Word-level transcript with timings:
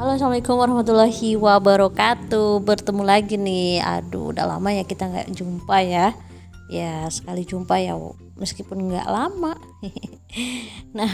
Halo 0.00 0.16
assalamualaikum 0.16 0.56
warahmatullahi 0.56 1.36
wabarakatuh. 1.36 2.64
Bertemu 2.64 3.04
lagi 3.04 3.36
nih. 3.36 3.84
Aduh 3.84 4.32
udah 4.32 4.48
lama 4.48 4.72
ya 4.72 4.80
kita 4.80 5.12
nggak 5.12 5.28
jumpa 5.28 5.76
ya. 5.84 6.16
Ya 6.72 7.04
sekali 7.12 7.44
jumpa 7.44 7.76
ya 7.76 8.00
Meskipun 8.40 8.88
nggak 8.88 9.04
lama. 9.04 9.52
Nah 10.96 11.12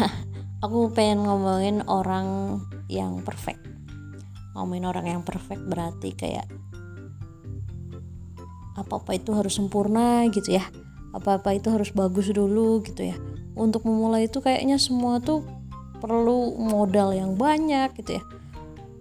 aku 0.63 0.95
pengen 0.95 1.27
ngomongin 1.27 1.83
orang 1.91 2.63
yang 2.87 3.27
perfect. 3.27 3.59
Ngomongin 4.55 4.87
orang 4.87 5.19
yang 5.19 5.23
perfect 5.27 5.67
berarti 5.67 6.15
kayak 6.15 6.47
Apa-apa 8.79 9.19
itu 9.19 9.35
harus 9.35 9.59
sempurna 9.59 10.31
gitu 10.31 10.63
ya. 10.63 10.63
Apa-apa 11.11 11.59
itu 11.59 11.75
harus 11.75 11.91
bagus 11.91 12.31
dulu 12.31 12.87
gitu 12.87 13.03
ya. 13.03 13.19
Untuk 13.59 13.83
memulai 13.83 14.31
itu 14.31 14.39
kayaknya 14.39 14.79
semua 14.79 15.19
tuh 15.19 15.43
perlu 15.99 16.55
modal 16.55 17.11
yang 17.19 17.35
banyak 17.35 17.91
gitu 17.99 18.23
ya 18.23 18.36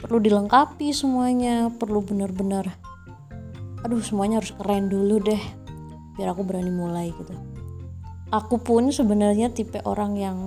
perlu 0.01 0.17
dilengkapi 0.19 0.91
semuanya 0.91 1.71
perlu 1.71 2.03
benar-benar 2.03 2.75
aduh 3.85 4.01
semuanya 4.01 4.41
harus 4.41 4.49
keren 4.57 4.89
dulu 4.89 5.21
deh 5.21 5.43
biar 6.17 6.31
aku 6.31 6.41
berani 6.41 6.71
mulai 6.71 7.11
gitu. 7.13 7.35
Aku 8.33 8.57
pun 8.57 8.89
sebenarnya 8.89 9.53
tipe 9.53 9.77
orang 9.85 10.17
yang 10.17 10.37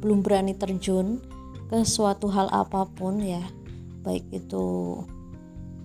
belum 0.00 0.24
berani 0.24 0.56
terjun 0.56 1.20
ke 1.68 1.84
suatu 1.84 2.32
hal 2.32 2.48
apa 2.48 2.88
pun 2.88 3.20
ya 3.20 3.44
baik 4.00 4.26
itu 4.32 4.96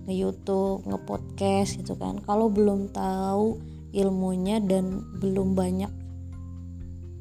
nge 0.08 0.14
YouTube, 0.16 0.86
nge 0.88 0.98
podcast 1.04 1.70
gitu 1.76 1.92
kan. 2.00 2.22
Kalau 2.24 2.48
belum 2.48 2.88
tahu 2.94 3.60
ilmunya 3.92 4.62
dan 4.62 5.04
belum 5.20 5.52
banyak 5.52 5.92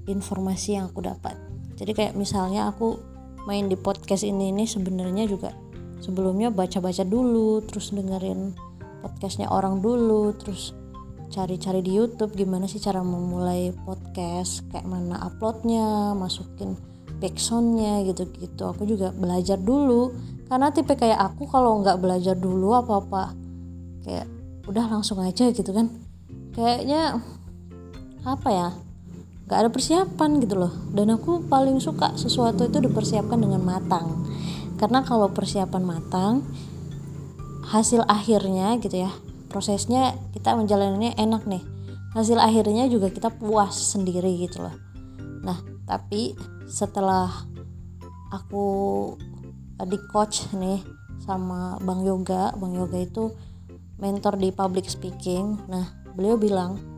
informasi 0.07 0.79
yang 0.79 0.87
aku 0.87 1.03
dapat. 1.03 1.35
Jadi 1.75 1.91
kayak 1.91 2.13
misalnya 2.15 2.71
aku 2.71 2.95
main 3.45 3.69
di 3.69 3.77
podcast 3.77 4.25
ini 4.25 4.49
ini 4.49 4.65
sebenarnya 4.65 5.29
juga 5.29 5.53
sebelumnya 6.01 6.53
baca-baca 6.53 7.05
dulu 7.05 7.61
terus 7.65 7.93
dengerin 7.93 8.53
podcastnya 9.05 9.49
orang 9.49 9.79
dulu 9.81 10.33
terus 10.37 10.73
cari-cari 11.29 11.81
di 11.81 11.97
YouTube 11.97 12.33
gimana 12.37 12.69
sih 12.69 12.81
cara 12.81 13.01
memulai 13.01 13.73
podcast 13.85 14.65
kayak 14.69 14.85
mana 14.85 15.17
uploadnya 15.25 16.13
masukin 16.13 16.77
backsoundnya 17.17 18.05
gitu-gitu. 18.11 18.63
Aku 18.69 18.83
juga 18.85 19.11
belajar 19.15 19.57
dulu 19.57 20.13
karena 20.45 20.69
tipe 20.69 20.93
kayak 20.93 21.17
aku 21.17 21.49
kalau 21.49 21.81
nggak 21.81 21.97
belajar 21.97 22.35
dulu 22.37 22.77
apa-apa 22.77 23.33
kayak 24.05 24.27
udah 24.69 24.85
langsung 24.89 25.17
aja 25.23 25.49
gitu 25.49 25.71
kan. 25.73 25.89
Kayaknya 26.53 27.19
apa 28.25 28.49
ya 28.49 28.69
gak 29.45 29.59
ada 29.65 29.69
persiapan 29.69 30.41
gitu 30.41 30.55
loh. 30.57 30.73
Dan 30.91 31.13
aku 31.13 31.45
paling 31.45 31.77
suka 31.77 32.17
sesuatu 32.17 32.65
itu 32.65 32.81
dipersiapkan 32.81 33.37
dengan 33.37 33.61
matang. 33.61 34.25
Karena 34.75 35.05
kalau 35.05 35.31
persiapan 35.31 35.83
matang 35.85 36.43
hasil 37.65 38.05
akhirnya 38.05 38.77
gitu 38.77 39.09
ya 39.09 39.11
prosesnya 39.49 40.13
kita 40.35 40.53
menjalannya 40.53 41.15
enak 41.15 41.47
nih. 41.47 41.63
Hasil 42.11 42.39
akhirnya 42.39 42.91
juga 42.91 43.07
kita 43.11 43.31
puas 43.31 43.71
sendiri 43.71 44.35
gitu 44.43 44.63
loh. 44.63 44.75
Nah 45.43 45.57
tapi 45.87 46.35
setelah 46.67 47.31
aku 48.35 48.67
di 49.87 49.99
coach 50.11 50.51
nih 50.55 50.83
sama 51.23 51.79
Bang 51.83 52.03
Yoga 52.03 52.51
Bang 52.59 52.75
Yoga 52.75 52.99
itu 52.99 53.31
mentor 53.95 54.35
di 54.35 54.51
public 54.51 54.91
speaking. 54.91 55.55
Nah 55.71 55.87
beliau 56.15 56.35
bilang 56.35 56.94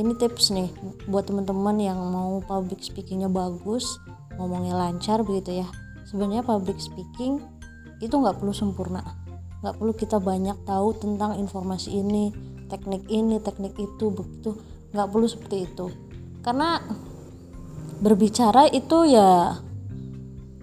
ini 0.00 0.16
tips 0.16 0.48
nih 0.56 0.72
buat 1.12 1.28
teman-teman 1.28 1.76
yang 1.76 2.00
mau 2.08 2.40
public 2.40 2.80
speakingnya 2.80 3.28
bagus 3.28 4.00
ngomongnya 4.40 4.72
lancar 4.72 5.20
begitu 5.20 5.60
ya. 5.60 5.68
Sebenarnya 6.08 6.40
public 6.40 6.80
speaking 6.80 7.38
itu 8.00 8.14
nggak 8.16 8.40
perlu 8.40 8.56
sempurna. 8.56 9.04
Nggak 9.60 9.76
perlu 9.76 9.92
kita 9.92 10.16
banyak 10.16 10.56
tahu 10.64 10.96
tentang 10.96 11.36
informasi 11.36 12.00
ini 12.00 12.32
teknik 12.72 13.04
ini 13.12 13.36
teknik 13.44 13.76
itu 13.76 14.08
begitu. 14.08 14.56
Nggak 14.96 15.08
perlu 15.12 15.26
seperti 15.28 15.56
itu. 15.68 15.86
Karena 16.40 16.80
berbicara 18.00 18.72
itu 18.72 19.04
ya 19.04 19.60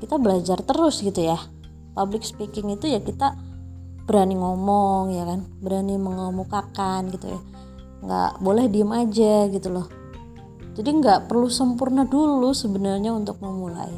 kita 0.02 0.18
belajar 0.18 0.66
terus 0.66 1.06
gitu 1.06 1.22
ya. 1.22 1.38
Public 1.94 2.26
speaking 2.26 2.74
itu 2.74 2.90
ya 2.90 3.00
kita 3.06 3.38
berani 4.10 4.34
ngomong 4.34 5.14
ya 5.14 5.24
kan? 5.30 5.46
Berani 5.62 5.96
mengemukakan 6.02 7.14
gitu 7.14 7.38
ya 7.38 7.42
nggak 8.04 8.42
boleh 8.44 8.66
diem 8.70 8.92
aja 8.94 9.48
gitu 9.50 9.70
loh. 9.74 9.88
Jadi 10.78 10.90
nggak 11.02 11.26
perlu 11.26 11.50
sempurna 11.50 12.06
dulu 12.06 12.54
sebenarnya 12.54 13.14
untuk 13.14 13.42
memulai. 13.42 13.94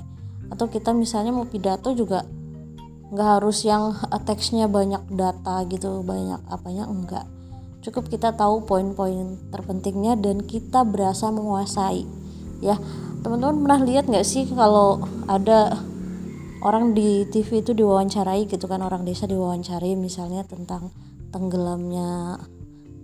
Atau 0.47 0.71
kita 0.71 0.95
misalnya 0.95 1.35
mau 1.35 1.45
pidato 1.45 1.91
juga 1.91 2.23
nggak 3.09 3.29
harus 3.41 3.65
yang 3.65 3.97
teksnya 4.23 4.69
banyak 4.69 5.01
data 5.09 5.65
gitu 5.65 6.05
banyak 6.05 6.45
apanya 6.45 6.85
enggak 6.85 7.25
cukup 7.79 8.11
kita 8.11 8.35
tahu 8.35 8.67
poin-poin 8.67 9.39
terpentingnya 9.49 10.19
dan 10.19 10.43
kita 10.43 10.83
berasa 10.83 11.31
menguasai 11.31 12.03
ya. 12.59 12.75
Teman-teman 13.19 13.67
pernah 13.67 13.81
lihat 13.83 14.05
nggak 14.07 14.27
sih 14.27 14.47
kalau 14.47 15.03
ada 15.27 15.75
orang 16.63 16.95
di 16.95 17.27
TV 17.27 17.59
itu 17.63 17.75
diwawancarai 17.75 18.47
gitu 18.47 18.63
kan 18.67 18.79
orang 18.79 19.03
desa 19.03 19.27
diwawancarai 19.27 19.95
misalnya 19.95 20.47
tentang 20.47 20.91
tenggelamnya 21.31 22.39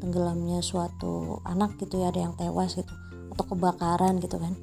tenggelamnya 0.05 0.61
suatu 0.61 1.41
anak 1.41 1.81
gitu 1.81 2.05
ya 2.05 2.13
ada 2.13 2.29
yang 2.29 2.37
tewas 2.37 2.77
gitu 2.77 2.93
atau 3.33 3.45
kebakaran 3.49 4.21
gitu 4.21 4.37
kan. 4.37 4.53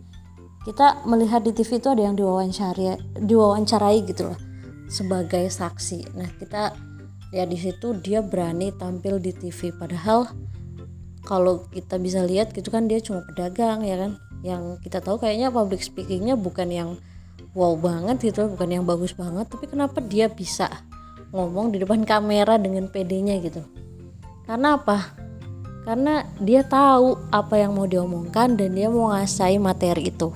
Kita 0.62 1.02
melihat 1.10 1.42
di 1.42 1.50
TV 1.50 1.82
itu 1.82 1.90
ada 1.90 2.06
yang 2.06 2.14
diwawancarai 2.14 3.18
diwawancarai 3.18 3.98
gitu 4.06 4.30
loh 4.30 4.38
sebagai 4.86 5.50
saksi. 5.50 6.14
Nah 6.14 6.30
kita 6.38 6.70
ya 7.34 7.42
di 7.42 7.58
situ 7.58 7.98
dia 7.98 8.22
berani 8.22 8.70
tampil 8.70 9.18
di 9.18 9.34
TV 9.34 9.74
padahal 9.74 10.30
kalau 11.26 11.66
kita 11.74 11.98
bisa 11.98 12.22
lihat 12.22 12.54
gitu 12.54 12.70
kan 12.70 12.86
dia 12.86 13.02
cuma 13.02 13.26
pedagang 13.26 13.82
ya 13.82 13.98
kan. 13.98 14.22
Yang 14.46 14.78
kita 14.86 15.02
tahu 15.02 15.18
kayaknya 15.18 15.50
public 15.50 15.82
speakingnya 15.82 16.38
bukan 16.38 16.70
yang 16.70 16.90
wow 17.58 17.74
banget 17.74 18.30
gitu 18.30 18.46
bukan 18.54 18.70
yang 18.70 18.84
bagus 18.86 19.12
banget 19.12 19.44
tapi 19.50 19.68
kenapa 19.68 20.00
dia 20.00 20.30
bisa 20.30 20.70
ngomong 21.34 21.74
di 21.74 21.82
depan 21.82 22.06
kamera 22.06 22.54
dengan 22.54 22.86
pedenya 22.86 23.42
gitu? 23.42 23.66
Karena 24.46 24.78
apa 24.78 25.21
karena 25.82 26.26
dia 26.38 26.62
tahu 26.62 27.18
apa 27.34 27.58
yang 27.58 27.74
mau 27.74 27.86
diomongkan 27.90 28.54
dan 28.54 28.74
dia 28.74 28.86
mau 28.86 29.10
ngasai 29.10 29.58
materi 29.58 30.14
itu. 30.14 30.30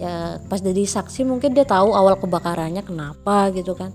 Ya 0.00 0.40
pas 0.48 0.58
jadi 0.58 0.82
saksi 0.82 1.28
mungkin 1.28 1.52
dia 1.52 1.68
tahu 1.68 1.92
awal 1.92 2.16
kebakarannya 2.16 2.82
kenapa 2.82 3.52
gitu 3.52 3.76
kan. 3.76 3.92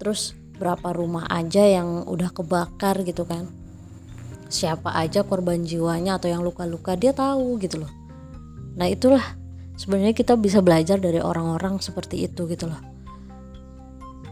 Terus 0.00 0.32
berapa 0.56 0.90
rumah 0.96 1.28
aja 1.28 1.62
yang 1.62 2.08
udah 2.08 2.32
kebakar 2.32 3.04
gitu 3.04 3.28
kan. 3.28 3.46
Siapa 4.48 4.96
aja 4.96 5.22
korban 5.28 5.60
jiwanya 5.62 6.16
atau 6.16 6.32
yang 6.32 6.40
luka-luka 6.40 6.96
dia 6.96 7.12
tahu 7.12 7.60
gitu 7.60 7.84
loh. 7.84 7.92
Nah 8.80 8.88
itulah 8.88 9.22
sebenarnya 9.76 10.16
kita 10.16 10.34
bisa 10.40 10.64
belajar 10.64 10.96
dari 10.96 11.20
orang-orang 11.20 11.78
seperti 11.84 12.24
itu 12.24 12.48
gitu 12.48 12.66
loh 12.66 12.97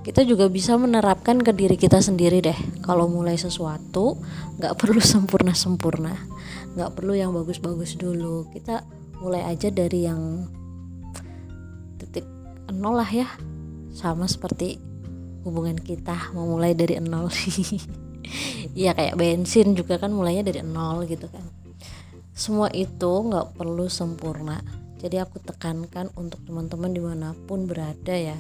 kita 0.07 0.23
juga 0.23 0.47
bisa 0.47 0.79
menerapkan 0.79 1.43
ke 1.43 1.51
diri 1.51 1.75
kita 1.75 1.99
sendiri 1.99 2.39
deh. 2.39 2.55
Kalau 2.79 3.11
mulai 3.11 3.35
sesuatu 3.35 4.15
nggak 4.55 4.79
perlu 4.79 5.03
sempurna 5.19 5.51
sempurna 5.51 6.15
nggak 6.79 6.95
perlu 6.95 7.19
yang 7.19 7.35
bagus-bagus 7.35 7.99
dulu. 7.99 8.47
Kita 8.55 8.87
mulai 9.19 9.43
aja 9.43 9.67
dari 9.67 10.07
yang 10.07 10.47
titik 11.99 12.23
nol 12.71 13.03
lah 13.03 13.11
ya. 13.11 13.27
Sama 13.99 14.31
seperti 14.31 14.79
hubungan 15.43 15.75
kita 15.75 16.31
mau 16.39 16.47
mulai 16.55 16.79
dari 16.79 17.03
nol. 17.03 17.27
Ya 18.77 18.91
kayak 18.91 19.17
bensin 19.17 19.79
juga 19.79 20.03
kan 20.03 20.11
mulainya 20.11 20.51
dari 20.51 20.61
nol 20.61 21.07
gitu 21.07 21.31
kan. 21.31 21.47
Semua 22.35 22.69
itu 22.75 23.09
nggak 23.09 23.55
perlu 23.55 23.87
sempurna. 23.87 24.59
Jadi 24.99 25.17
aku 25.23 25.39
tekankan 25.39 26.11
untuk 26.19 26.43
teman-teman 26.43 26.91
di 26.91 26.99
mana 26.99 27.33
pun 27.47 27.71
berada 27.71 28.13
ya 28.13 28.35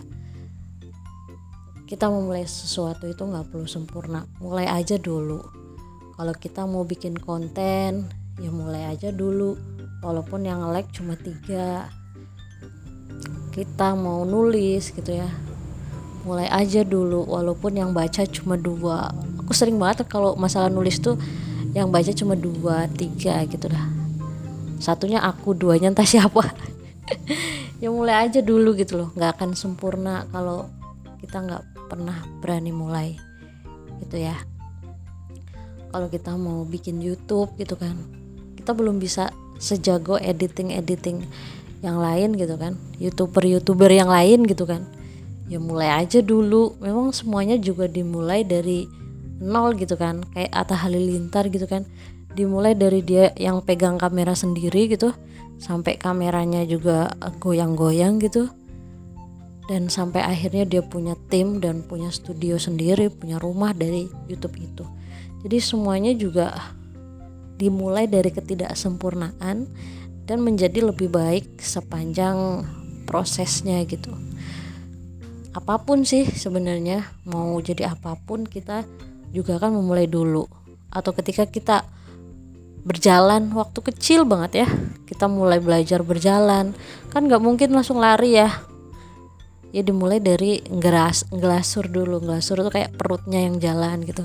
kita 1.86 2.10
memulai 2.10 2.42
sesuatu 2.42 3.06
itu 3.06 3.22
nggak 3.22 3.54
perlu 3.54 3.70
sempurna. 3.70 4.26
Mulai 4.42 4.66
aja 4.66 4.98
dulu. 4.98 5.38
Kalau 6.18 6.34
kita 6.34 6.66
mau 6.66 6.82
bikin 6.82 7.14
konten 7.14 8.10
ya 8.42 8.50
mulai 8.50 8.90
aja 8.90 9.14
dulu. 9.14 9.54
Walaupun 10.02 10.42
yang 10.42 10.66
like 10.74 10.90
cuma 10.90 11.14
tiga. 11.14 11.86
Kita 13.54 13.94
mau 13.94 14.26
nulis 14.26 14.90
gitu 14.90 15.14
ya. 15.14 15.30
Mulai 16.26 16.50
aja 16.50 16.82
dulu 16.82 17.22
walaupun 17.22 17.78
yang 17.78 17.94
baca 17.94 18.26
cuma 18.26 18.58
dua. 18.58 19.14
Aku 19.46 19.54
sering 19.54 19.78
banget 19.78 20.10
kalau 20.10 20.34
masalah 20.34 20.66
nulis 20.66 20.98
tuh 20.98 21.14
yang 21.70 21.94
baca 21.94 22.10
cuma 22.10 22.34
dua 22.34 22.90
tiga 22.98 23.46
gitu 23.46 23.70
dah. 23.70 23.86
Satunya 24.82 25.22
aku 25.22 25.54
duanya 25.54 25.94
entah 25.94 26.02
siapa. 26.18 26.50
Ya 27.78 27.94
mulai 27.94 28.26
aja 28.26 28.42
dulu 28.42 28.74
gitu 28.74 28.98
loh. 28.98 29.14
Nggak 29.14 29.38
akan 29.38 29.54
sempurna 29.54 30.26
kalau 30.34 30.66
kita 31.22 31.46
nggak 31.46 31.75
pernah 31.86 32.26
berani 32.42 32.70
mulai 32.74 33.16
gitu 34.04 34.20
ya. 34.20 34.36
Kalau 35.90 36.12
kita 36.12 36.36
mau 36.36 36.66
bikin 36.68 37.00
YouTube 37.00 37.56
gitu 37.56 37.78
kan. 37.78 37.96
Kita 38.58 38.76
belum 38.76 39.00
bisa 39.00 39.32
sejago 39.56 40.20
editing 40.20 40.74
editing 40.74 41.24
yang 41.80 41.96
lain 41.96 42.36
gitu 42.36 42.58
kan. 42.60 42.76
Youtuber 43.00 43.46
youtuber 43.46 43.88
yang 43.88 44.10
lain 44.10 44.44
gitu 44.44 44.68
kan. 44.68 44.84
Ya 45.48 45.56
mulai 45.62 46.04
aja 46.04 46.20
dulu. 46.20 46.76
Memang 46.82 47.14
semuanya 47.14 47.56
juga 47.56 47.88
dimulai 47.88 48.44
dari 48.44 48.84
nol 49.40 49.72
gitu 49.78 49.96
kan. 49.96 50.20
Kayak 50.36 50.52
Atta 50.52 50.76
Halilintar 50.76 51.48
gitu 51.48 51.64
kan. 51.64 51.88
Dimulai 52.36 52.76
dari 52.76 53.00
dia 53.00 53.32
yang 53.40 53.64
pegang 53.64 53.96
kamera 53.96 54.36
sendiri 54.36 54.92
gitu. 54.92 55.16
Sampai 55.56 55.96
kameranya 55.96 56.68
juga 56.68 57.16
goyang-goyang 57.40 58.20
gitu 58.20 58.52
dan 59.66 59.90
sampai 59.90 60.22
akhirnya 60.22 60.62
dia 60.62 60.82
punya 60.82 61.18
tim 61.26 61.58
dan 61.58 61.82
punya 61.82 62.14
studio 62.14 62.54
sendiri 62.54 63.10
punya 63.10 63.42
rumah 63.42 63.74
dari 63.74 64.06
YouTube 64.30 64.54
itu. 64.62 64.86
Jadi 65.42 65.58
semuanya 65.58 66.14
juga 66.14 66.54
dimulai 67.58 68.06
dari 68.06 68.30
ketidaksempurnaan 68.30 69.66
dan 70.26 70.38
menjadi 70.42 70.86
lebih 70.86 71.10
baik 71.10 71.58
sepanjang 71.58 72.62
prosesnya 73.06 73.82
gitu. 73.86 74.14
Apa 75.54 75.82
pun 75.82 76.04
sih 76.04 76.28
sebenarnya 76.28 77.06
mau 77.26 77.56
jadi 77.58 77.90
apa 77.90 78.14
pun 78.22 78.46
kita 78.46 78.86
juga 79.34 79.58
kan 79.58 79.74
memulai 79.74 80.06
dulu. 80.06 80.46
Atau 80.94 81.10
ketika 81.10 81.48
kita 81.48 81.86
berjalan 82.86 83.50
waktu 83.50 83.82
kecil 83.82 84.22
banget 84.22 84.66
ya 84.66 84.68
kita 85.10 85.26
mulai 85.26 85.58
belajar 85.58 86.06
berjalan. 86.06 86.70
Kan 87.10 87.26
nggak 87.26 87.42
mungkin 87.42 87.74
langsung 87.74 87.98
lari 87.98 88.36
ya 88.36 88.50
ya 89.76 89.84
dimulai 89.84 90.24
dari 90.24 90.64
ngeras 90.64 91.28
ngelasur 91.28 91.92
dulu. 91.92 92.24
Ngelasur 92.24 92.64
itu 92.64 92.70
kayak 92.72 92.96
perutnya 92.96 93.44
yang 93.44 93.60
jalan 93.60 94.08
gitu. 94.08 94.24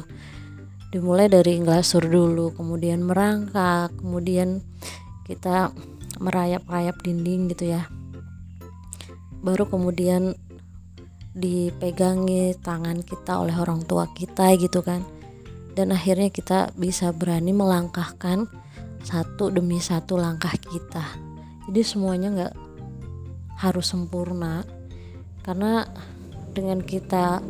Dimulai 0.95 1.27
dari 1.27 1.59
ngelasur 1.59 2.07
dulu 2.07 2.55
kemudian 2.55 3.03
merangkak 3.03 3.91
kemudian 3.99 4.63
kita 5.27 5.75
merayap-rayap 6.23 6.95
dinding 7.03 7.51
gitu 7.51 7.75
ya. 7.75 7.91
Baru 9.43 9.67
kemudian 9.67 10.39
dipegangi 11.35 12.55
tangan 12.63 13.03
kita 13.03 13.43
oleh 13.43 13.55
orang 13.59 13.83
tua 13.83 14.07
kita 14.15 14.55
gitu 14.55 14.79
kan. 14.79 15.03
Dan 15.75 15.91
akhirnya 15.91 16.31
kita 16.31 16.71
bisa 16.79 17.11
berani 17.11 17.51
melangkahkan 17.51 18.47
satu 19.03 19.51
demi 19.51 19.83
satu 19.83 20.15
langkah 20.15 20.55
kita. 20.55 21.03
Jadi 21.67 21.81
semuanya 21.83 22.27
nggak 22.31 22.55
harus 23.59 23.91
sempurna 23.91 24.63
karena 25.41 25.89
dengan 26.51 26.83
kita 26.83 27.41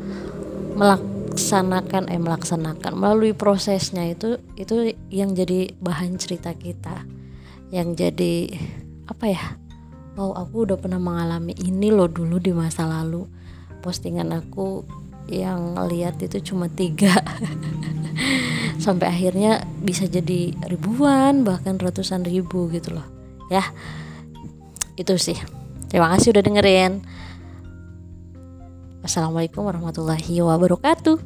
melaksanakan 0.77 2.07
eh 2.07 2.21
melaksanakan 2.21 2.93
melalui 2.95 3.35
prosesnya 3.35 4.07
itu 4.07 4.39
itu 4.55 4.95
yang 5.11 5.35
jadi 5.35 5.75
bahan 5.81 6.15
cerita 6.15 6.55
kita. 6.55 7.03
Yang 7.71 7.87
jadi 8.07 8.35
apa 9.07 9.25
ya 9.27 9.43
oh 10.19 10.35
aku 10.35 10.67
udah 10.67 10.77
pernah 10.79 10.99
mengalami 10.99 11.55
ini 11.55 11.91
loh 11.91 12.07
dulu 12.07 12.39
di 12.39 12.55
masa 12.55 12.87
lalu. 12.87 13.27
Postingan 13.81 14.29
aku 14.31 14.85
yang 15.27 15.75
lihat 15.89 16.21
itu 16.21 16.53
cuma 16.53 16.69
tiga. 16.69 17.11
Sampai 18.83 19.09
akhirnya 19.09 19.65
bisa 19.81 20.05
jadi 20.09 20.53
ribuan 20.69 21.45
bahkan 21.45 21.77
ratusan 21.77 22.23
ribu 22.23 22.69
gitu 22.69 22.95
loh. 22.95 23.07
Ya 23.49 23.65
itu 24.95 25.17
sih. 25.17 25.37
Terima 25.91 26.07
kasih 26.15 26.31
udah 26.31 26.43
dengerin 26.45 27.03
Assalamualaikum 29.01 29.65
warahmatullahi 29.65 30.45
wabarakatuh. 30.45 31.17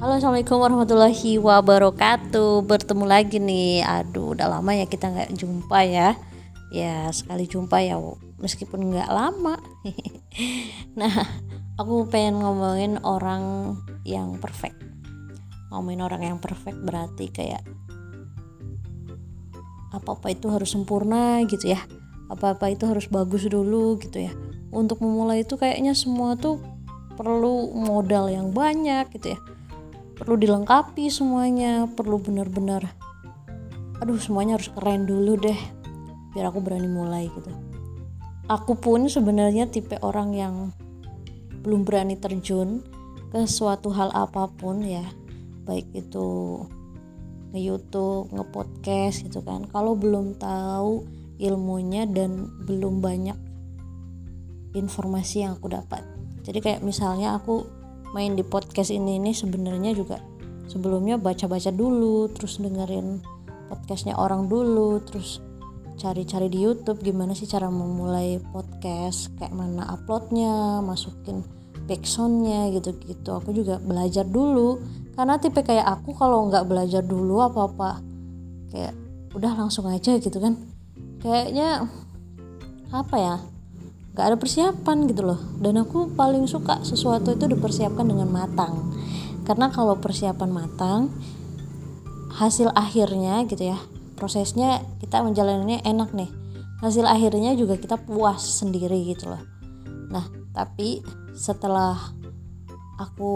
Halo 0.00 0.16
assalamualaikum 0.16 0.56
warahmatullahi 0.64 1.36
wabarakatuh. 1.36 2.64
Bertemu 2.64 3.04
lagi 3.04 3.36
nih. 3.36 3.84
Aduh 3.84 4.32
udah 4.32 4.48
lama 4.48 4.72
ya 4.72 4.88
kita 4.88 5.12
nggak 5.12 5.36
jumpa 5.36 5.78
ya. 5.84 6.16
Ya 6.72 7.12
sekali 7.12 7.44
jumpa 7.44 7.84
ya 7.84 8.00
Meskipun 8.40 8.96
nggak 8.96 9.12
lama. 9.12 9.60
Nah 10.96 11.12
aku 11.76 12.08
pengen 12.08 12.40
ngomongin 12.40 12.96
orang 13.04 13.76
yang 14.08 14.40
perfect. 14.40 14.80
Ngomongin 15.68 16.00
orang 16.00 16.22
yang 16.24 16.38
perfect 16.40 16.80
berarti 16.80 17.28
kayak 17.28 17.60
Apa-apa 19.90 20.34
itu 20.34 20.50
harus 20.50 20.70
sempurna 20.72 21.42
gitu 21.46 21.74
ya. 21.74 21.80
Apa-apa 22.30 22.70
itu 22.70 22.86
harus 22.86 23.10
bagus 23.10 23.46
dulu 23.46 23.98
gitu 23.98 24.26
ya. 24.26 24.32
Untuk 24.70 25.02
memulai 25.02 25.42
itu 25.42 25.58
kayaknya 25.58 25.98
semua 25.98 26.38
tuh 26.38 26.62
perlu 27.18 27.74
modal 27.74 28.30
yang 28.30 28.54
banyak 28.54 29.10
gitu 29.18 29.34
ya. 29.34 29.38
Perlu 30.14 30.38
dilengkapi 30.38 31.10
semuanya 31.10 31.90
perlu 31.90 32.20
benar-benar 32.20 32.86
aduh 34.00 34.16
semuanya 34.16 34.56
harus 34.56 34.72
keren 34.72 35.04
dulu 35.04 35.36
deh 35.36 35.60
biar 36.32 36.48
aku 36.48 36.64
berani 36.64 36.88
mulai 36.88 37.28
gitu. 37.28 37.52
Aku 38.48 38.74
pun 38.74 39.06
sebenarnya 39.06 39.68
tipe 39.70 39.94
orang 40.02 40.34
yang 40.34 40.54
belum 41.62 41.86
berani 41.86 42.16
terjun 42.18 42.82
ke 43.30 43.46
suatu 43.46 43.92
hal 43.92 44.10
apa 44.10 44.48
pun 44.50 44.82
ya. 44.82 45.04
Baik 45.68 45.86
itu 45.94 46.58
nge 47.50 47.60
YouTube, 47.60 48.30
nge 48.30 48.44
podcast 48.50 49.16
gitu 49.26 49.40
kan. 49.42 49.66
Kalau 49.70 49.98
belum 49.98 50.38
tahu 50.38 51.04
ilmunya 51.40 52.04
dan 52.06 52.46
belum 52.68 53.00
banyak 53.00 53.38
informasi 54.76 55.46
yang 55.46 55.58
aku 55.58 55.72
dapat. 55.72 56.06
Jadi 56.46 56.58
kayak 56.62 56.80
misalnya 56.86 57.36
aku 57.36 57.66
main 58.14 58.34
di 58.34 58.42
podcast 58.42 58.90
ini 58.90 59.18
ini 59.22 59.30
sebenarnya 59.30 59.94
juga 59.94 60.18
sebelumnya 60.66 61.18
baca-baca 61.18 61.70
dulu 61.74 62.30
terus 62.30 62.58
dengerin 62.58 63.22
podcastnya 63.70 64.18
orang 64.18 64.50
dulu 64.50 64.98
terus 65.02 65.38
cari-cari 65.94 66.48
di 66.48 66.64
YouTube 66.64 67.02
gimana 67.02 67.36
sih 67.36 67.46
cara 67.46 67.68
memulai 67.68 68.40
podcast 68.50 69.30
kayak 69.38 69.54
mana 69.54 69.84
uploadnya 69.94 70.80
masukin 70.82 71.44
backsoundnya 71.86 72.70
gitu-gitu. 72.78 73.30
Aku 73.34 73.50
juga 73.50 73.82
belajar 73.82 74.22
dulu 74.22 74.78
karena 75.14 75.36
tipe 75.36 75.60
kayak 75.60 75.86
aku 75.86 76.14
kalau 76.14 76.46
nggak 76.48 76.66
belajar 76.66 77.02
dulu 77.02 77.42
apa-apa 77.44 78.00
kayak 78.70 78.94
udah 79.34 79.52
langsung 79.54 79.86
aja 79.86 80.18
gitu 80.18 80.38
kan. 80.42 80.58
Kayaknya 81.20 81.86
apa 82.90 83.16
ya 83.18 83.36
gak 84.16 84.26
ada 84.34 84.36
persiapan 84.38 85.06
gitu 85.06 85.22
loh. 85.22 85.40
Dan 85.62 85.78
aku 85.78 86.10
paling 86.14 86.46
suka 86.50 86.82
sesuatu 86.82 87.34
itu 87.34 87.46
dipersiapkan 87.46 88.06
dengan 88.06 88.30
matang. 88.30 88.90
Karena 89.46 89.70
kalau 89.70 89.98
persiapan 89.98 90.50
matang 90.50 91.10
hasil 92.30 92.70
akhirnya 92.78 93.42
gitu 93.50 93.74
ya 93.74 93.78
prosesnya 94.14 94.86
kita 95.02 95.22
menjalannya 95.22 95.82
enak 95.82 96.14
nih. 96.14 96.30
Hasil 96.80 97.04
akhirnya 97.04 97.52
juga 97.58 97.76
kita 97.76 98.00
puas 98.00 98.40
sendiri 98.40 98.96
gitu 99.12 99.30
loh. 99.30 99.42
Nah 100.10 100.26
tapi 100.50 101.04
setelah 101.36 101.96
aku 102.98 103.32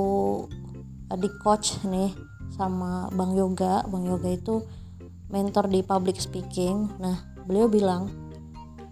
di 1.18 1.30
coach 1.42 1.83
nih 1.87 2.12
sama 2.54 3.11
Bang 3.14 3.35
Yoga. 3.35 3.83
Bang 3.90 4.06
Yoga 4.06 4.30
itu 4.30 4.62
mentor 5.30 5.66
di 5.66 5.83
public 5.83 6.18
speaking. 6.23 6.90
Nah 7.02 7.18
beliau 7.44 7.66
bilang 7.66 8.11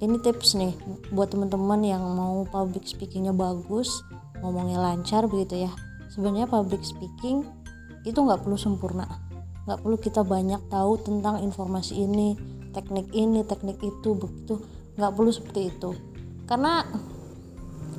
ini 0.02 0.18
tips 0.18 0.58
nih 0.58 0.74
buat 1.14 1.30
teman-teman 1.30 1.78
yang 1.86 2.02
mau 2.02 2.42
public 2.50 2.90
speakingnya 2.90 3.30
bagus 3.30 4.02
ngomongnya 4.42 4.82
lancar 4.82 5.30
begitu 5.30 5.66
ya. 5.66 5.72
Sebenarnya 6.10 6.50
public 6.50 6.82
speaking 6.82 7.46
itu 8.02 8.18
nggak 8.18 8.42
perlu 8.42 8.58
sempurna. 8.58 9.06
Nggak 9.62 9.78
perlu 9.78 9.96
kita 10.02 10.26
banyak 10.26 10.58
tahu 10.66 10.98
tentang 10.98 11.38
informasi 11.38 12.02
ini 12.02 12.34
teknik 12.74 13.14
ini 13.14 13.46
teknik 13.46 13.78
itu 13.78 14.18
begitu. 14.18 14.58
Nggak 14.98 15.12
perlu 15.14 15.30
seperti 15.30 15.70
itu. 15.70 15.90
Karena 16.50 16.82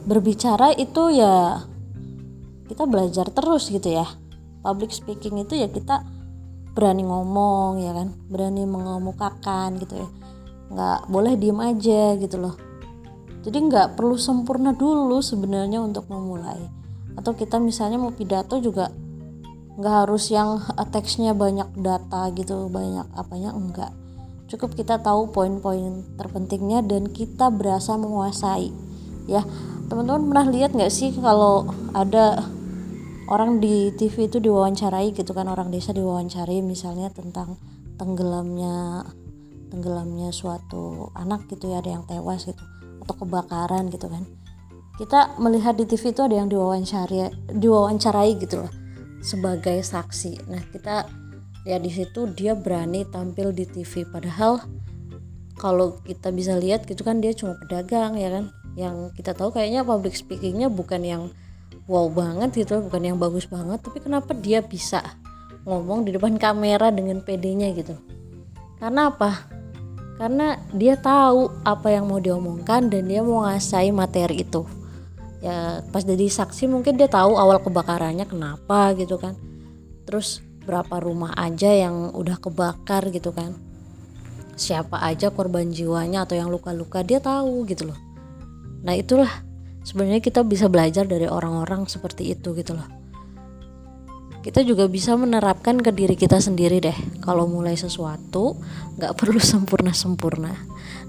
berbicara 0.04 0.76
itu 0.76 1.16
ya 1.16 1.64
kita 2.68 2.84
belajar 2.88 3.28
terus 3.30 3.70
gitu 3.70 3.90
ya. 3.90 4.08
Public 4.64 4.96
speaking 4.96 5.44
itu 5.44 5.60
ya 5.60 5.68
kita 5.68 6.04
berani 6.74 7.04
ngomong 7.04 7.84
ya 7.84 7.92
kan? 7.92 8.08
Berani 8.32 8.64
mengemukakan 8.64 9.80
gitu 9.84 10.04
ya. 10.04 10.10
Nggak 10.74 11.00
boleh 11.12 11.34
diem 11.36 11.60
aja 11.60 12.16
gitu 12.18 12.38
loh. 12.40 12.56
Jadi 13.44 13.58
nggak 13.60 14.00
perlu 14.00 14.16
sempurna 14.16 14.72
dulu 14.72 15.20
sebenarnya 15.20 15.84
untuk 15.84 16.08
memulai. 16.08 16.64
Atau 17.20 17.36
kita 17.36 17.60
misalnya 17.60 18.00
mau 18.00 18.16
pidato 18.16 18.58
juga 18.58 18.90
nggak 19.74 19.96
harus 20.06 20.30
yang 20.30 20.62
teksnya 20.94 21.34
banyak 21.34 21.66
data 21.82 22.30
gitu 22.38 22.70
banyak 22.70 23.10
apanya 23.18 23.58
enggak 23.58 23.90
cukup 24.46 24.78
kita 24.78 25.02
tahu 25.02 25.34
poin-poin 25.34 26.06
terpentingnya 26.14 26.86
dan 26.86 27.10
kita 27.10 27.50
berasa 27.50 27.98
menguasai 27.98 28.70
ya 29.30 29.42
teman-teman 29.88 30.32
pernah 30.32 30.48
lihat 30.50 30.72
nggak 30.76 30.92
sih 30.92 31.14
kalau 31.16 31.70
ada 31.94 32.44
orang 33.32 33.64
di 33.64 33.94
TV 33.96 34.28
itu 34.28 34.44
diwawancarai 34.44 35.16
gitu 35.16 35.32
kan 35.32 35.48
orang 35.48 35.72
desa 35.72 35.96
diwawancarai 35.96 36.60
misalnya 36.60 37.08
tentang 37.14 37.56
tenggelamnya 37.96 39.08
tenggelamnya 39.72 40.30
suatu 40.30 41.10
anak 41.18 41.50
gitu 41.50 41.72
ya 41.72 41.82
ada 41.82 41.98
yang 41.98 42.06
tewas 42.06 42.46
gitu 42.46 42.62
atau 43.04 43.16
kebakaran 43.20 43.92
gitu 43.92 44.08
kan. 44.08 44.24
Kita 44.94 45.42
melihat 45.42 45.74
di 45.74 45.90
TV 45.90 46.14
itu 46.14 46.22
ada 46.22 46.36
yang 46.38 46.48
diwawancarai 46.48 47.54
diwawancarai 47.58 48.32
gitu 48.38 48.64
loh 48.64 48.72
sebagai 49.26 49.82
saksi. 49.82 50.46
Nah 50.52 50.62
kita 50.70 51.10
ya 51.64 51.80
di 51.80 51.90
situ 51.90 52.30
dia 52.36 52.54
berani 52.54 53.08
tampil 53.08 53.56
di 53.56 53.66
TV 53.66 54.04
padahal 54.06 54.62
kalau 55.58 55.98
kita 56.04 56.30
bisa 56.30 56.60
lihat 56.60 56.84
gitu 56.86 57.02
kan 57.08 57.24
dia 57.24 57.32
cuma 57.32 57.56
pedagang 57.56 58.20
ya 58.20 58.30
kan 58.30 58.52
yang 58.74 59.14
kita 59.14 59.38
tahu 59.38 59.54
kayaknya 59.54 59.86
public 59.86 60.18
speakingnya 60.18 60.70
bukan 60.70 61.02
yang 61.06 61.24
wow 61.86 62.10
banget 62.10 62.66
gitu 62.66 62.82
bukan 62.82 63.02
yang 63.14 63.18
bagus 63.22 63.46
banget 63.46 63.84
tapi 63.84 64.02
kenapa 64.02 64.34
dia 64.34 64.64
bisa 64.66 65.04
ngomong 65.64 66.04
di 66.04 66.12
depan 66.12 66.36
kamera 66.36 66.92
dengan 66.92 67.24
pedenya 67.24 67.72
gitu? 67.72 67.96
Karena 68.82 69.14
apa? 69.14 69.48
Karena 70.20 70.60
dia 70.76 71.00
tahu 71.00 71.50
apa 71.64 71.88
yang 71.90 72.12
mau 72.12 72.20
diomongkan 72.20 72.92
dan 72.92 73.08
dia 73.08 73.24
mau 73.24 73.48
ngasai 73.48 73.90
materi 73.96 74.44
itu. 74.44 74.68
Ya 75.40 75.84
pas 75.92 76.04
jadi 76.04 76.28
saksi 76.28 76.68
mungkin 76.68 77.00
dia 77.00 77.08
tahu 77.08 77.36
awal 77.40 77.64
kebakarannya 77.64 78.28
kenapa 78.28 78.92
gitu 79.00 79.16
kan. 79.16 79.40
Terus 80.04 80.44
berapa 80.68 81.00
rumah 81.00 81.32
aja 81.36 81.72
yang 81.72 82.12
udah 82.12 82.40
kebakar 82.40 83.08
gitu 83.12 83.32
kan. 83.32 83.56
Siapa 84.60 85.00
aja 85.00 85.32
korban 85.32 85.72
jiwanya 85.72 86.28
atau 86.28 86.36
yang 86.36 86.52
luka-luka 86.52 87.02
dia 87.02 87.24
tahu 87.24 87.64
gitu 87.66 87.90
loh 87.90 88.03
nah 88.84 88.94
itulah 88.94 89.32
sebenarnya 89.84 90.24
kita 90.24 90.42
bisa 90.48 90.72
belajar 90.72 91.04
dari 91.04 91.28
orang-orang 91.28 91.86
seperti 91.86 92.34
itu 92.34 92.56
gitu 92.56 92.74
loh. 92.74 92.88
Kita 94.44 94.60
juga 94.60 94.92
bisa 94.92 95.16
menerapkan 95.16 95.80
ke 95.80 95.96
diri 95.96 96.20
kita 96.20 96.44
sendiri 96.44 96.84
deh. 96.84 96.98
Kalau 97.24 97.48
mulai 97.48 97.80
sesuatu 97.80 98.60
nggak 99.00 99.16
perlu 99.16 99.40
sempurna-sempurna. 99.52 100.52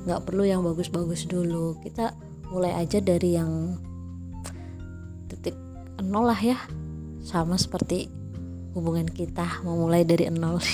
Nggak 0.07 0.21
perlu 0.23 0.47
yang 0.47 0.63
bagus-bagus 0.63 1.27
dulu. 1.27 1.79
Kita 1.83 2.15
mulai 2.55 2.79
aja 2.79 3.03
dari 3.03 3.35
yang 3.35 3.75
titik 5.27 5.59
nol 5.99 6.31
lah 6.31 6.39
ya. 6.39 6.59
Sama 7.27 7.59
seperti 7.59 8.07
hubungan 8.75 9.11
kita 9.11 9.67
mau 9.67 9.79
mulai 9.79 10.07
dari 10.07 10.31
nol. 10.31 10.59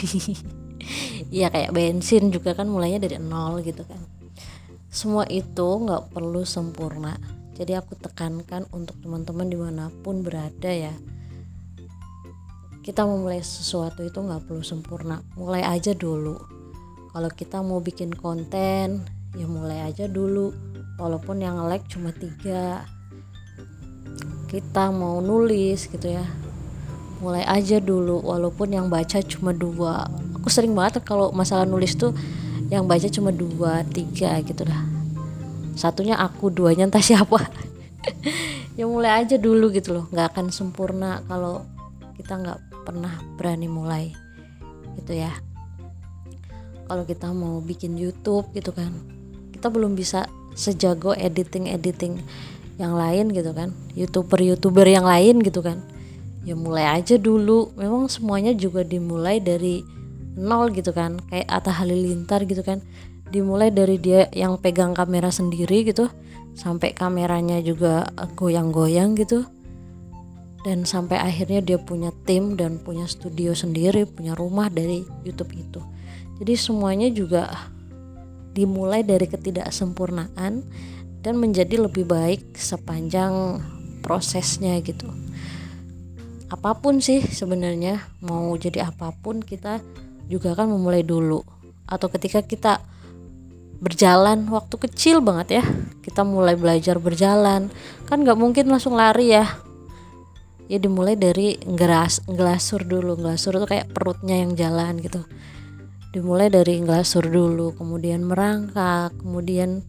Iya 1.30 1.52
kayak 1.52 1.76
bensin 1.76 2.32
juga 2.32 2.56
kan 2.56 2.64
mulainya 2.64 3.04
dari 3.04 3.20
nol 3.20 3.60
gitu 3.60 3.84
kan 3.84 4.00
semua 4.90 5.22
itu 5.30 5.62
nggak 5.62 6.10
perlu 6.10 6.42
sempurna. 6.42 7.14
Jadi 7.54 7.78
aku 7.78 7.94
tekankan 7.94 8.66
untuk 8.74 8.98
teman-teman 8.98 9.46
di 9.46 9.54
mana 9.54 9.86
pun 10.02 10.26
berada 10.26 10.66
ya. 10.66 10.90
Kita 12.82 13.06
memulai 13.06 13.38
sesuatu 13.38 14.02
itu 14.02 14.18
nggak 14.18 14.50
perlu 14.50 14.66
sempurna. 14.66 15.22
Mulai 15.38 15.62
aja 15.62 15.94
dulu. 15.94 16.42
Kalau 17.14 17.30
kita 17.30 17.62
mau 17.62 17.78
bikin 17.78 18.10
konten 18.10 19.06
ya 19.38 19.46
mulai 19.46 19.86
aja 19.86 20.10
dulu. 20.10 20.50
Walaupun 20.98 21.38
yang 21.38 21.62
like 21.70 21.86
cuma 21.86 22.10
tiga. 22.10 22.82
Kita 24.50 24.90
mau 24.90 25.22
nulis 25.22 25.86
gitu 25.86 26.18
ya. 26.18 26.26
Mulai 27.22 27.46
aja 27.46 27.78
dulu 27.78 28.26
walaupun 28.26 28.74
yang 28.74 28.90
baca 28.90 29.22
cuma 29.22 29.54
dua. 29.54 30.10
Aku 30.42 30.50
sering 30.50 30.74
banget 30.74 30.98
kalau 31.06 31.30
masalah 31.30 31.62
nulis 31.62 31.94
tuh 31.94 32.10
yang 32.70 32.86
baca 32.86 33.10
cuma 33.10 33.34
dua 33.34 33.82
tiga 33.90 34.38
gitu 34.40 34.62
dah. 34.64 34.82
Satunya 35.74 36.16
aku 36.16 36.48
duanya 36.48 36.86
entah 36.86 37.02
siapa. 37.10 37.50
Ya 38.78 38.88
mulai 38.88 39.26
aja 39.26 39.36
dulu 39.36 39.68
gitu 39.74 39.92
loh. 39.92 40.04
Nggak 40.08 40.32
akan 40.32 40.46
sempurna 40.54 41.20
kalau 41.28 41.66
kita 42.16 42.38
nggak 42.38 42.58
pernah 42.86 43.12
berani 43.36 43.68
mulai 43.68 44.14
gitu 44.96 45.18
ya. 45.18 45.34
Kalau 46.86 47.04
kita 47.06 47.30
mau 47.30 47.60
bikin 47.60 47.94
YouTube 47.98 48.50
gitu 48.56 48.74
kan 48.74 49.20
kita 49.60 49.68
belum 49.68 49.92
bisa 49.92 50.24
sejago 50.56 51.12
editing 51.12 51.68
editing 51.68 52.16
yang 52.80 52.96
lain 52.96 53.28
gitu 53.28 53.52
kan. 53.52 53.76
Youtuber 53.92 54.40
youtuber 54.40 54.88
yang 54.88 55.04
lain 55.04 55.44
gitu 55.44 55.60
kan. 55.60 55.84
Ya 56.48 56.56
mulai 56.56 56.88
aja 56.88 57.20
dulu. 57.20 57.68
Memang 57.76 58.08
semuanya 58.08 58.56
juga 58.56 58.80
dimulai 58.80 59.36
dari 59.36 59.84
nol 60.38 60.70
gitu 60.74 60.94
kan 60.94 61.18
kayak 61.30 61.48
Atta 61.48 61.72
Halilintar 61.74 62.44
gitu 62.46 62.62
kan. 62.62 62.82
Dimulai 63.30 63.70
dari 63.70 63.96
dia 63.98 64.26
yang 64.34 64.58
pegang 64.58 64.90
kamera 64.90 65.30
sendiri 65.30 65.86
gitu 65.86 66.10
sampai 66.58 66.90
kameranya 66.92 67.62
juga 67.62 68.10
goyang-goyang 68.34 69.14
gitu. 69.14 69.46
Dan 70.60 70.84
sampai 70.84 71.16
akhirnya 71.16 71.64
dia 71.64 71.78
punya 71.80 72.12
tim 72.28 72.52
dan 72.58 72.76
punya 72.82 73.08
studio 73.08 73.56
sendiri 73.56 74.04
punya 74.04 74.36
rumah 74.36 74.68
dari 74.68 75.06
YouTube 75.24 75.56
itu. 75.56 75.80
Jadi 76.42 76.52
semuanya 76.56 77.08
juga 77.08 77.48
dimulai 78.52 79.06
dari 79.06 79.24
ketidaksempurnaan 79.30 80.52
dan 81.20 81.34
menjadi 81.36 81.86
lebih 81.86 82.08
baik 82.08 82.56
sepanjang 82.58 83.62
prosesnya 84.00 84.80
gitu. 84.80 85.06
Apa 86.50 86.74
pun 86.74 86.98
sih 86.98 87.22
sebenarnya 87.22 88.02
mau 88.24 88.50
jadi 88.58 88.90
apa 88.90 89.14
pun 89.14 89.38
kita 89.38 89.78
juga 90.30 90.54
kan 90.54 90.70
memulai 90.70 91.02
dulu. 91.02 91.42
Atau 91.90 92.06
ketika 92.06 92.46
kita 92.46 92.78
berjalan 93.82 94.44
waktu 94.52 94.76
kecil 94.76 95.24
banget 95.24 95.58
ya 95.58 95.64
kita 96.06 96.22
mulai 96.22 96.54
belajar 96.54 97.02
berjalan. 97.02 97.74
Kan 98.06 98.22
nggak 98.22 98.38
mungkin 98.38 98.70
langsung 98.70 98.94
lari 98.94 99.34
ya. 99.34 99.58
Ya 100.70 100.78
dimulai 100.78 101.18
dari 101.18 101.58
ngeras 101.66 102.22
ngelasur 102.30 102.86
dulu. 102.86 103.18
Ngelasur 103.18 103.58
itu 103.58 103.66
kayak 103.66 103.90
perutnya 103.90 104.38
yang 104.38 104.54
jalan 104.54 105.02
gitu. 105.02 105.26
Dimulai 106.14 106.46
dari 106.46 106.78
ngelasur 106.78 107.26
dulu 107.26 107.74
kemudian 107.74 108.22
merangkak 108.22 109.10
kemudian 109.18 109.82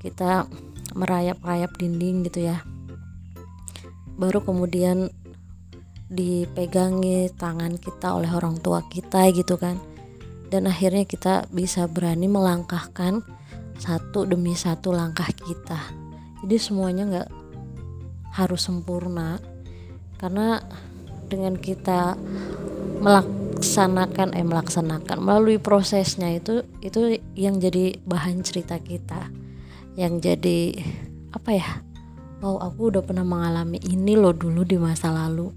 kita 0.00 0.48
merayap-rayap 0.96 1.76
dinding 1.76 2.24
gitu 2.24 2.48
ya. 2.48 2.64
Baru 4.16 4.40
kemudian 4.40 5.12
dipegangi 6.08 7.32
tangan 7.34 7.80
kita 7.80 8.12
oleh 8.14 8.30
orang 8.32 8.60
tua 8.60 8.84
kita 8.88 9.30
gitu 9.32 9.56
kan. 9.56 9.80
Dan 10.52 10.68
akhirnya 10.70 11.08
kita 11.08 11.48
bisa 11.50 11.88
berani 11.90 12.30
melangkahkan 12.30 13.24
satu 13.80 14.28
demi 14.28 14.54
satu 14.54 14.94
langkah 14.94 15.26
kita. 15.32 15.80
Jadi 16.44 16.56
semuanya 16.60 17.02
nggak 17.08 17.30
harus 18.36 18.62
sempurna. 18.62 19.40
Karena 20.20 20.62
dengan 21.26 21.58
kita 21.58 22.14
melaksanakan 23.02 24.36
eh 24.36 24.46
melaksanakan 24.46 25.18
melalui 25.18 25.58
prosesnya 25.58 26.30
itu 26.30 26.62
itu 26.84 27.18
yang 27.34 27.58
jadi 27.58 27.98
bahan 28.06 28.44
cerita 28.46 28.78
kita. 28.78 29.32
Yang 29.98 30.14
jadi 30.22 30.60
apa 31.34 31.50
ya 31.50 31.68
wow 32.44 32.62
aku 32.62 32.94
udah 32.94 33.02
pernah 33.02 33.26
mengalami 33.26 33.82
ini 33.82 34.14
loh 34.14 34.36
dulu 34.36 34.62
di 34.62 34.78
masa 34.78 35.10
lalu 35.10 35.50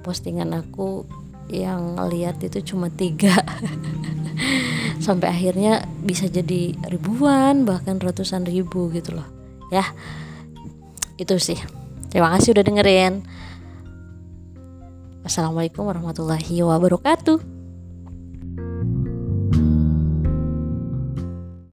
postingan 0.00 0.52
aku 0.56 1.04
yang 1.50 1.98
lihat 2.08 2.40
itu 2.42 2.74
cuma 2.74 2.88
tiga. 2.88 3.34
Sampai 5.04 5.32
akhirnya 5.32 5.88
bisa 6.04 6.28
jadi 6.28 6.76
ribuan 6.88 7.64
bahkan 7.64 7.98
ratusan 7.98 8.46
ribu 8.46 8.88
gitu 8.94 9.16
loh. 9.16 9.26
Ya 9.72 9.84
itu 11.20 11.36
sih. 11.36 11.58
Terima 12.08 12.32
kasih 12.34 12.56
udah 12.56 12.64
dengerin. 12.64 13.14
Assalamualaikum 15.20 15.84
warahmatullahi 15.84 16.64
wabarakatuh 16.64 17.59